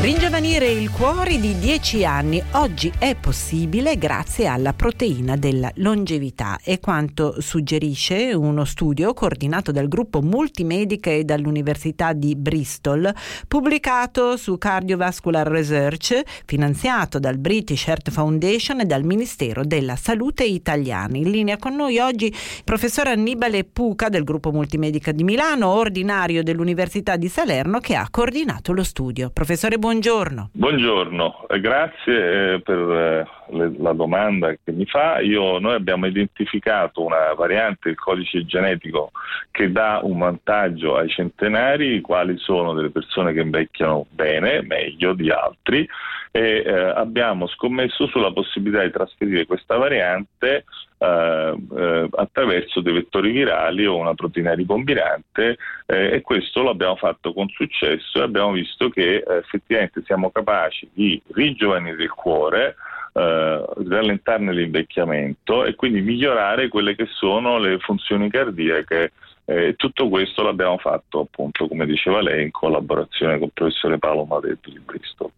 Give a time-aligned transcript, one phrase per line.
[0.00, 6.78] Ringiovanire il cuore di 10 anni oggi è possibile grazie alla proteina della longevità è
[6.78, 13.12] quanto suggerisce uno studio coordinato dal gruppo Multimedica e dall'Università di Bristol,
[13.48, 21.16] pubblicato su Cardiovascular Research, finanziato dal British Heart Foundation e dal Ministero della Salute italiano.
[21.16, 26.44] In linea con noi oggi il professor Annibale Puca del gruppo Multimedica di Milano, ordinario
[26.44, 29.30] dell'Università di Salerno che ha coordinato lo studio.
[29.30, 29.76] Professore.
[30.52, 33.26] Buongiorno, grazie eh, per eh,
[33.78, 35.20] la domanda che mi fa.
[35.20, 39.12] Io, noi abbiamo identificato una variante del codice genetico
[39.50, 45.30] che dà un vantaggio ai centenari, quali sono delle persone che invecchiano bene, meglio di
[45.30, 45.88] altri,
[46.38, 50.64] e eh, abbiamo scommesso sulla possibilità di trasferire questa variante
[50.98, 56.94] eh, eh, attraverso dei vettori virali o una proteina ricombinante eh, e questo lo abbiamo
[56.94, 62.76] fatto con successo e abbiamo visto che eh, effettivamente siamo capaci di rigiovanire il cuore
[63.14, 69.10] eh, rallentarne l'invecchiamento e quindi migliorare quelle che sono le funzioni cardiache.
[69.44, 74.24] Eh, tutto questo l'abbiamo fatto appunto, come diceva lei, in collaborazione con il professore Paolo
[74.24, 75.32] Madetti di Bristol.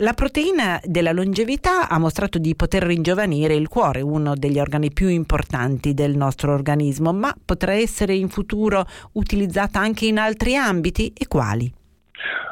[0.00, 5.08] La proteina della longevità ha mostrato di poter ringiovanire il cuore, uno degli organi più
[5.08, 11.26] importanti del nostro organismo, ma potrà essere in futuro utilizzata anche in altri ambiti e
[11.26, 11.72] quali?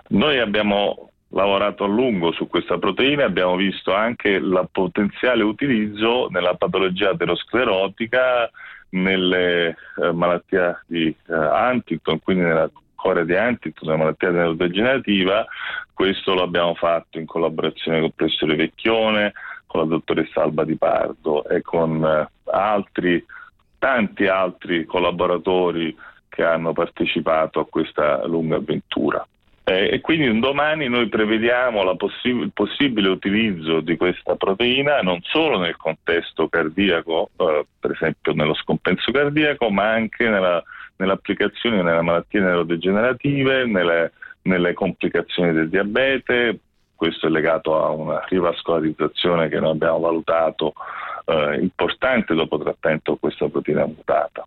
[0.09, 6.55] Noi abbiamo lavorato a lungo su questa proteina, abbiamo visto anche il potenziale utilizzo nella
[6.55, 8.49] patologia aterosclerotica,
[8.91, 15.45] nelle eh, malattie di eh, Huntington, quindi nella cuore di Huntington, una malattia neurodegenerativa.
[15.95, 19.33] Questo lo abbiamo fatto in collaborazione con il professore Vecchione,
[19.67, 23.25] con la dottoressa Alba Di Pardo e con eh, altri,
[23.79, 25.97] tanti altri collaboratori
[26.29, 29.25] che hanno partecipato a questa lunga avventura.
[29.67, 35.59] E quindi un domani noi prevediamo possi- il possibile utilizzo di questa proteina non solo
[35.59, 40.63] nel contesto cardiaco, eh, per esempio nello scompenso cardiaco, ma anche nella,
[40.97, 44.13] nell'applicazione nelle malattie neurodegenerative, nelle,
[44.45, 46.59] nelle complicazioni del diabete.
[46.95, 50.73] Questo è legato a una rivascolarizzazione che noi abbiamo valutato
[51.27, 54.47] eh, importante dopo trattamento con questa proteina mutata.